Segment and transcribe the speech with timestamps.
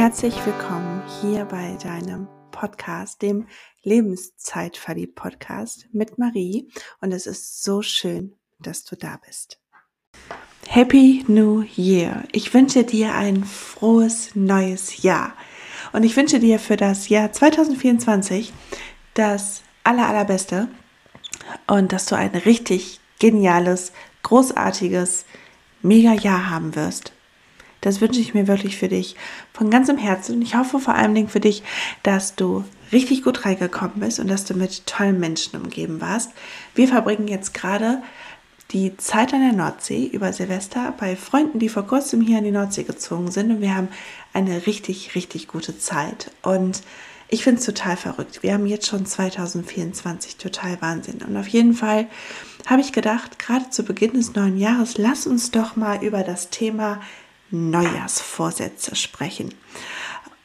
[0.00, 3.46] Herzlich willkommen hier bei deinem Podcast, dem
[3.82, 6.72] Lebenszeitverliebt Podcast mit Marie.
[7.02, 9.60] Und es ist so schön, dass du da bist.
[10.66, 12.24] Happy New Year.
[12.32, 15.34] Ich wünsche dir ein frohes neues Jahr.
[15.92, 18.54] Und ich wünsche dir für das Jahr 2024
[19.12, 20.68] das aller, allerbeste
[21.66, 23.92] und dass du ein richtig geniales,
[24.22, 25.26] großartiges,
[25.82, 27.12] mega Jahr haben wirst.
[27.80, 29.16] Das wünsche ich mir wirklich für dich
[29.52, 30.36] von ganzem Herzen.
[30.36, 31.62] Und ich hoffe vor allen Dingen für dich,
[32.02, 36.32] dass du richtig gut reingekommen bist und dass du mit tollen Menschen umgeben warst.
[36.74, 38.02] Wir verbringen jetzt gerade
[38.72, 42.52] die Zeit an der Nordsee über Silvester bei Freunden, die vor kurzem hier an die
[42.52, 43.50] Nordsee gezogen sind.
[43.50, 43.88] Und wir haben
[44.32, 46.30] eine richtig, richtig gute Zeit.
[46.42, 46.82] Und
[47.28, 48.42] ich finde es total verrückt.
[48.42, 51.22] Wir haben jetzt schon 2024, total Wahnsinn.
[51.26, 52.08] Und auf jeden Fall
[52.66, 56.50] habe ich gedacht, gerade zu Beginn des neuen Jahres, lass uns doch mal über das
[56.50, 57.00] Thema
[57.50, 59.54] Neujahrsvorsätze sprechen.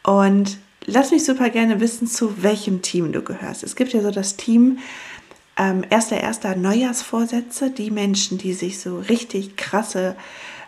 [0.03, 3.63] Und lass mich super gerne wissen, zu welchem Team du gehörst.
[3.63, 4.79] Es gibt ja so das Team
[5.57, 10.15] ähm, erster, erster Neujahrsvorsätze, die Menschen, die sich so richtig krasse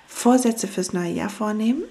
[0.07, 1.83] Vorsätze fürs neue Jahr vornehmen.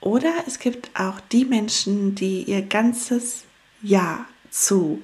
[0.00, 3.44] Oder es gibt auch die Menschen, die ihr ganzes
[3.82, 5.00] Jahr zu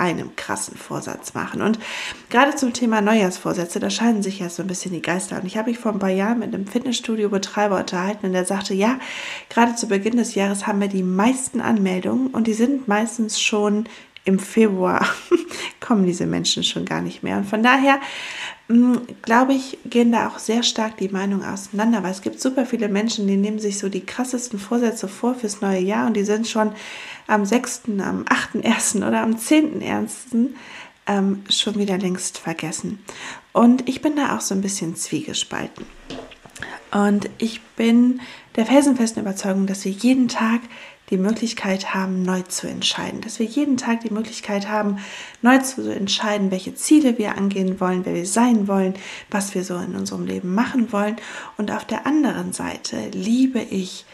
[0.00, 1.60] einem krassen Vorsatz machen.
[1.60, 1.78] Und
[2.30, 5.38] gerade zum Thema Neujahrsvorsätze, da scheiden sich ja so ein bisschen die Geister.
[5.38, 8.74] Und ich habe mich vor ein paar Jahren mit einem Fitnessstudio-Betreiber unterhalten und der sagte,
[8.74, 8.98] ja,
[9.50, 13.84] gerade zu Beginn des Jahres haben wir die meisten Anmeldungen und die sind meistens schon
[14.24, 15.06] im Februar,
[15.80, 17.36] kommen diese Menschen schon gar nicht mehr.
[17.36, 18.00] Und von daher
[19.22, 22.88] glaube ich, gehen da auch sehr stark die Meinungen auseinander, weil es gibt super viele
[22.88, 26.46] Menschen, die nehmen sich so die krassesten Vorsätze vor fürs neue Jahr und die sind
[26.46, 26.72] schon
[27.26, 29.06] am 6., am 8.1.
[29.06, 30.48] oder am 10.1.
[31.06, 33.02] Ähm, schon wieder längst vergessen.
[33.52, 35.86] Und ich bin da auch so ein bisschen zwiegespalten.
[36.92, 38.20] Und ich bin
[38.56, 40.60] der felsenfesten Überzeugung, dass wir jeden Tag
[41.10, 43.20] die Möglichkeit haben, neu zu entscheiden.
[43.20, 44.98] Dass wir jeden Tag die Möglichkeit haben,
[45.42, 48.94] neu zu entscheiden, welche Ziele wir angehen wollen, wer wir sein wollen,
[49.30, 51.16] was wir so in unserem Leben machen wollen.
[51.56, 54.06] Und auf der anderen Seite liebe ich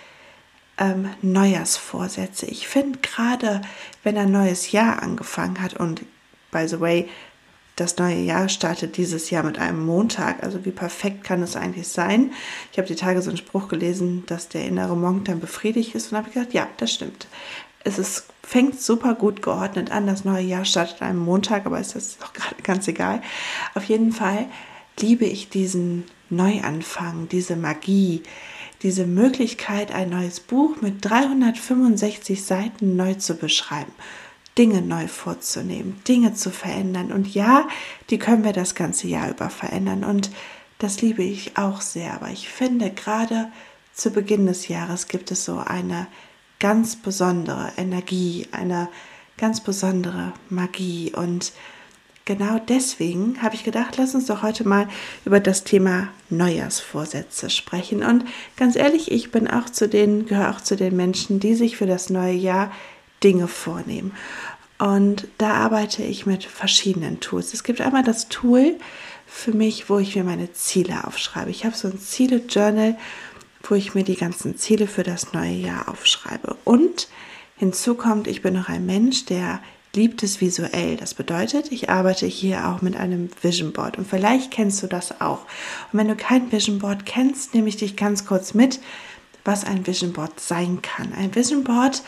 [0.78, 2.46] ähm, Neujahrsvorsätze.
[2.46, 3.62] Ich finde gerade,
[4.02, 6.02] wenn ein neues Jahr angefangen hat und
[6.50, 7.08] by the way,
[7.76, 10.42] das neue Jahr startet dieses Jahr mit einem Montag.
[10.42, 12.32] Also wie perfekt kann es eigentlich sein?
[12.72, 16.10] Ich habe die Tage so einen Spruch gelesen, dass der innere Monk dann befriedigt ist
[16.10, 17.28] und habe gedacht, ja, das stimmt.
[17.84, 20.06] Es ist, fängt super gut geordnet an.
[20.06, 23.20] Das neue Jahr startet einem Montag, aber ist das auch gerade ganz egal.
[23.74, 24.46] Auf jeden Fall
[24.98, 28.22] liebe ich diesen Neuanfang, diese Magie,
[28.82, 33.92] diese Möglichkeit, ein neues Buch mit 365 Seiten neu zu beschreiben.
[34.58, 37.12] Dinge neu vorzunehmen, Dinge zu verändern.
[37.12, 37.68] Und ja,
[38.10, 40.04] die können wir das ganze Jahr über verändern.
[40.04, 40.30] Und
[40.78, 42.14] das liebe ich auch sehr.
[42.14, 43.48] Aber ich finde, gerade
[43.92, 46.06] zu Beginn des Jahres gibt es so eine
[46.58, 48.88] ganz besondere Energie, eine
[49.36, 51.12] ganz besondere Magie.
[51.14, 51.52] Und
[52.24, 54.88] genau deswegen habe ich gedacht, lass uns doch heute mal
[55.24, 58.02] über das Thema Neujahrsvorsätze sprechen.
[58.02, 58.24] Und
[58.56, 61.86] ganz ehrlich, ich bin auch zu den, gehöre auch zu den Menschen, die sich für
[61.86, 62.70] das neue Jahr
[63.22, 64.12] Dinge vornehmen.
[64.78, 67.54] Und da arbeite ich mit verschiedenen Tools.
[67.54, 68.76] Es gibt einmal das Tool
[69.26, 71.50] für mich, wo ich mir meine Ziele aufschreibe.
[71.50, 72.96] Ich habe so ein Ziele-Journal,
[73.62, 76.56] wo ich mir die ganzen Ziele für das neue Jahr aufschreibe.
[76.64, 77.08] Und
[77.56, 79.60] hinzu kommt, ich bin noch ein Mensch, der
[79.94, 80.96] liebt es visuell.
[80.96, 83.96] Das bedeutet, ich arbeite hier auch mit einem Vision Board.
[83.96, 85.40] Und vielleicht kennst du das auch.
[85.90, 88.78] Und wenn du kein Vision Board kennst, nehme ich dich ganz kurz mit,
[89.44, 91.12] was ein Vision Board sein kann.
[91.14, 92.02] Ein Vision Board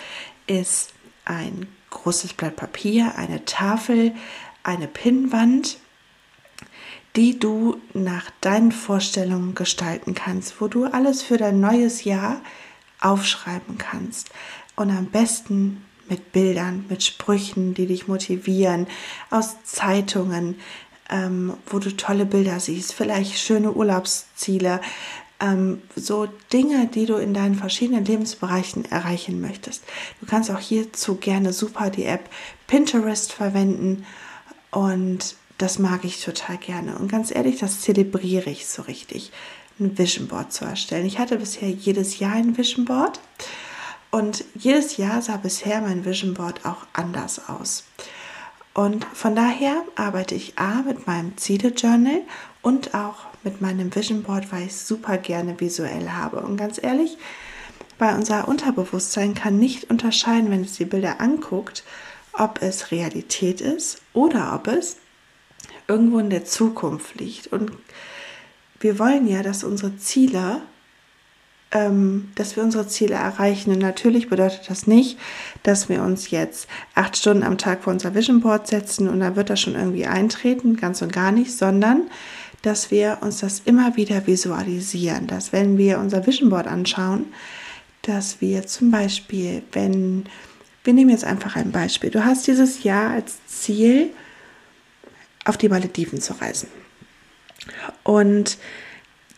[0.47, 0.93] ist
[1.29, 4.13] ein großes Blatt Papier, eine Tafel,
[4.63, 5.79] eine Pinnwand,
[7.17, 12.41] die du nach deinen Vorstellungen gestalten kannst, wo du alles für dein neues Jahr
[13.01, 14.31] aufschreiben kannst.
[14.77, 18.87] Und am besten mit Bildern, mit Sprüchen, die dich motivieren,
[19.31, 20.59] aus Zeitungen,
[21.11, 24.81] ähm, wo du tolle Bilder siehst, vielleicht schöne Urlaubsziele,
[25.41, 29.85] ähm, so Dinge, die du in deinen verschiedenen Lebensbereichen erreichen möchtest.
[30.21, 32.29] Du kannst auch hierzu gerne super die App
[32.67, 34.05] Pinterest verwenden
[34.71, 36.99] und das mag ich total gerne.
[36.99, 39.33] Und ganz ehrlich, das zelebriere ich so richtig,
[39.81, 41.07] ein Vision Board zu erstellen.
[41.07, 43.21] Ich hatte bisher jedes Jahr ein Vision Board
[44.11, 47.85] und jedes Jahr sah bisher mein Vision Board auch anders aus.
[48.79, 52.23] Und von daher arbeite ich A mit meinem Ziele Journal
[52.63, 56.43] und auch mit meinem Vision Board, weil ich super gerne visuell habe.
[56.43, 57.19] Und ganz ehrlich,
[57.99, 61.83] bei unser Unterbewusstsein kann nicht unterscheiden, wenn es die Bilder anguckt,
[62.33, 64.99] ob es Realität ist oder ob es
[65.89, 67.49] irgendwo in der Zukunft liegt.
[67.49, 67.73] Und
[68.79, 70.63] wir wollen ja, dass unsere Ziele
[71.71, 73.73] dass wir unsere Ziele erreichen.
[73.73, 75.19] Und natürlich bedeutet das nicht,
[75.63, 79.37] dass wir uns jetzt acht Stunden am Tag vor unser Vision Board setzen und dann
[79.37, 82.09] wird das schon irgendwie eintreten, ganz und gar nicht, sondern
[82.63, 87.27] dass wir uns das immer wieder visualisieren, dass wenn wir unser Vision Board anschauen,
[88.03, 90.25] dass wir zum Beispiel, wenn
[90.85, 94.11] wir nehmen jetzt einfach ein Beispiel, du hast dieses Jahr als Ziel,
[95.45, 96.69] auf die Malediven zu reisen.
[98.05, 98.59] Und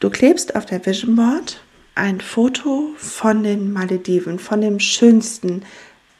[0.01, 1.61] du klebst auf der Vision Board
[1.95, 5.65] ein Foto von den Malediven, von dem schönsten,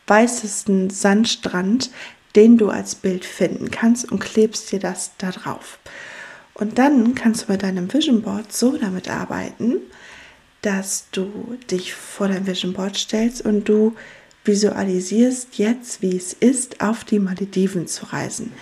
[0.07, 1.91] weißesten Sandstrand,
[2.37, 5.79] den du als Bild finden kannst und klebst dir das da drauf.
[6.55, 9.77] Und dann kannst du mit deinem Vision Board so damit arbeiten,
[10.63, 13.95] dass du dich vor dein Vision Board stellst und du
[14.45, 18.53] visualisierst jetzt, wie es ist, auf die Malediven zu reisen.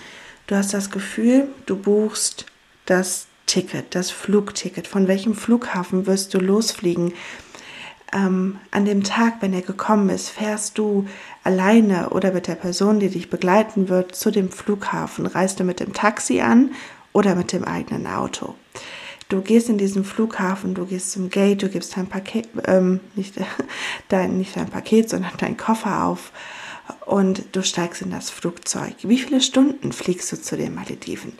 [0.47, 2.45] Du hast das Gefühl, du buchst
[2.85, 4.85] das Ticket, das Flugticket.
[4.85, 7.13] Von welchem Flughafen wirst du losfliegen?
[8.13, 11.07] Ähm, an dem Tag, wenn er gekommen ist, fährst du
[11.43, 15.25] alleine oder mit der Person, die dich begleiten wird, zu dem Flughafen.
[15.25, 16.73] Reist du mit dem Taxi an
[17.11, 18.53] oder mit dem eigenen Auto?
[19.29, 23.33] Du gehst in diesen Flughafen, du gehst zum Gate, du gibst dein Paket, ähm, nicht,
[24.09, 26.31] dein, nicht dein Paket, sondern dein Koffer auf
[27.07, 28.93] und du steigst in das Flugzeug.
[29.01, 31.33] Wie viele Stunden fliegst du zu den Malediven?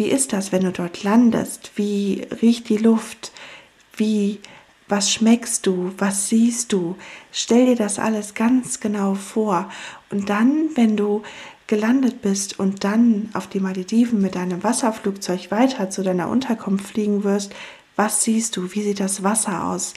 [0.00, 1.72] Wie ist das, wenn du dort landest?
[1.74, 3.32] Wie riecht die Luft?
[3.94, 4.40] Wie,
[4.88, 5.92] was schmeckst du?
[5.98, 6.96] Was siehst du?
[7.32, 9.70] Stell dir das alles ganz genau vor.
[10.10, 11.22] Und dann, wenn du
[11.66, 17.22] gelandet bist und dann auf die Malediven mit deinem Wasserflugzeug weiter zu deiner Unterkunft fliegen
[17.22, 17.52] wirst,
[17.94, 18.72] was siehst du?
[18.72, 19.92] Wie sieht das Wasser aus?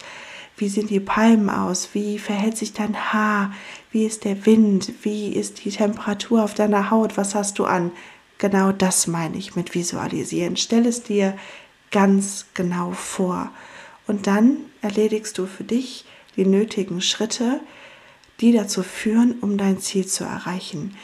[0.57, 1.91] Wie sehen die Palmen aus?
[1.93, 3.53] Wie verhält sich dein Haar?
[3.93, 4.91] Wie ist der Wind?
[5.03, 7.15] Wie ist die Temperatur auf deiner Haut?
[7.15, 7.93] Was hast du an?
[8.43, 10.57] Genau das meine ich mit visualisieren.
[10.57, 11.33] Stell es dir
[11.91, 13.49] ganz genau vor.
[14.05, 16.03] Und dann erledigst du für dich
[16.35, 17.61] die nötigen Schritte,
[18.41, 20.97] die dazu führen, um dein Ziel zu erreichen.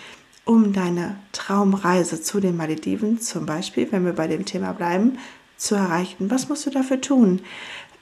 [0.44, 5.18] Um deine Traumreise zu den Malediven zum Beispiel, wenn wir bei dem Thema bleiben,
[5.56, 6.30] zu erreichen.
[6.30, 7.40] Was musst du dafür tun?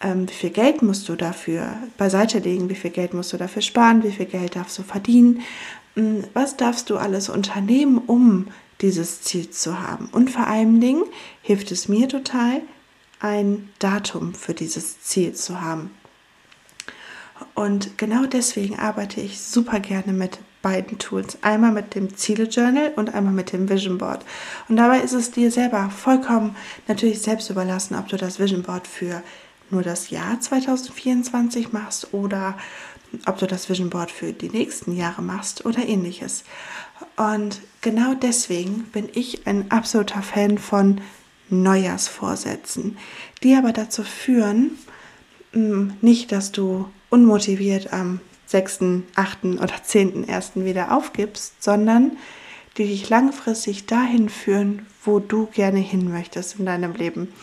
[0.02, 3.62] ähm, wie viel Geld musst du dafür beiseite legen, wie viel Geld musst du dafür
[3.62, 5.42] sparen, wie viel Geld darfst du verdienen,
[5.96, 8.48] hm, was darfst du alles unternehmen, um
[8.82, 10.10] dieses Ziel zu haben.
[10.12, 11.04] Und vor allen Dingen
[11.42, 12.62] hilft es mir total,
[13.20, 15.92] ein Datum für dieses Ziel zu haben.
[17.54, 21.38] Und genau deswegen arbeite ich super gerne mit beiden Tools.
[21.44, 24.26] Einmal mit dem Ziele Journal und einmal mit dem Vision Board.
[24.68, 26.56] Und dabei ist es dir selber vollkommen
[26.88, 29.24] natürlich selbst überlassen, ob du das Vision Board für
[29.70, 32.58] nur das Jahr 2024 machst oder
[33.26, 36.44] ob du das Vision Board für die nächsten Jahre machst oder ähnliches.
[37.16, 41.02] Und genau deswegen bin ich ein absoluter Fan von
[41.50, 42.98] Neujahrsvorsätzen,
[43.44, 44.78] die aber dazu führen,
[45.54, 49.60] mm, nicht, dass du unmotiviert am 6., 8.
[49.60, 50.66] oder 10.1.
[50.66, 52.18] wieder aufgibst, sondern
[52.78, 57.34] die dich langfristig dahin führen, wo du gerne hin möchtest in deinem Leben.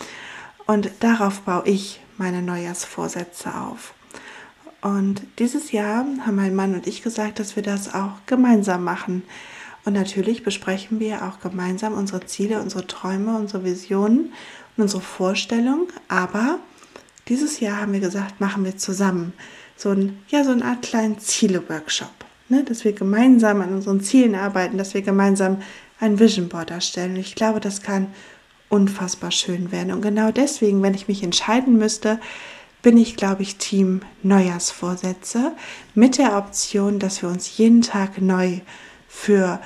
[0.67, 3.95] Und darauf baue ich meine Neujahrsvorsätze auf.
[4.85, 9.23] Und dieses Jahr haben mein Mann und ich gesagt, dass wir das auch gemeinsam machen.
[9.87, 14.35] Und natürlich besprechen wir auch gemeinsam unsere Ziele, unsere Träume, unsere Visionen
[14.77, 15.87] und unsere Vorstellungen.
[16.09, 16.59] Aber
[17.29, 19.33] dieses Jahr haben wir gesagt, machen wir zusammen
[19.75, 22.13] so, ein, ja, so eine Art kleinen Ziele-Workshop.
[22.51, 22.63] Ne?
[22.63, 25.63] Dass wir gemeinsam an unseren Zielen arbeiten, dass wir gemeinsam
[25.99, 27.15] ein Vision Board erstellen.
[27.15, 28.09] Und ich glaube, das kann
[28.69, 29.95] unfassbar schön werden.
[29.95, 32.21] Und genau deswegen, wenn ich mich entscheiden müsste,
[32.85, 35.57] bin ich, glaube ich, Team Neujahrsvorsätze
[35.95, 38.61] mit der Option, dass wir uns jeden Tag neu
[39.09, 39.59] für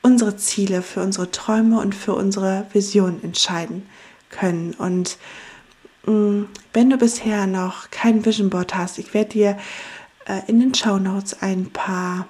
[0.00, 3.86] unsere Ziele, für unsere Träume und für unsere Vision entscheiden
[4.30, 4.72] können.
[4.72, 5.18] Und
[6.06, 9.58] mh, mm, wenn du bisher noch kein Vision Board hast, ich werde dir
[10.24, 12.26] äh, in den Show Notes ein paar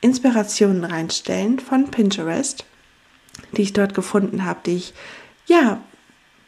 [0.00, 2.64] Inspirationen reinstellen von Pinterest,
[3.52, 4.94] die ich dort gefunden habe, die ich
[5.44, 5.82] ja,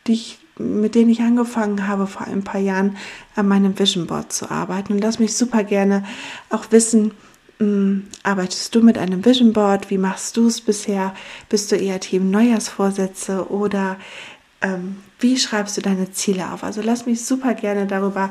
[0.07, 2.97] die ich, mit denen ich angefangen habe, vor ein paar Jahren
[3.37, 4.93] an meinem Vision Board zu arbeiten.
[4.93, 6.05] Und lass mich super gerne
[6.51, 7.13] auch wissen,
[7.59, 9.91] mh, hm, arbeitest du mit einem Vision Board?
[9.91, 11.15] Wie machst du es bisher?
[11.49, 13.97] Bist du eher Team Neujahrsvorsätze oder
[14.61, 16.65] ähm, wie schreibst du deine Ziele auf?
[16.65, 18.31] Also lass mich super gerne darüber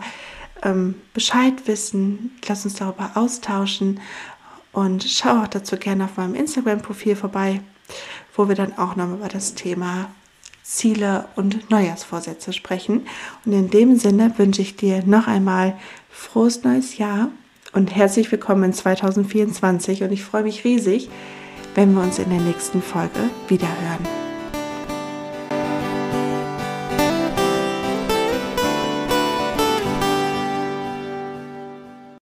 [0.64, 2.32] ähm, Bescheid wissen.
[2.48, 4.00] Lass uns darüber austauschen
[4.72, 7.62] und schau auch dazu gerne auf meinem Instagram-Profil vorbei,
[8.36, 10.10] wo wir dann auch noch über das Thema
[10.68, 13.08] Ziele und Neujahrsvorsätze sprechen.
[13.46, 15.78] Und in dem Sinne wünsche ich dir noch einmal
[16.10, 17.30] frohes neues Jahr
[17.72, 20.04] und herzlich willkommen in 2024.
[20.04, 21.10] Und ich freue mich riesig,
[21.74, 24.27] wenn wir uns in der nächsten Folge wiederhören.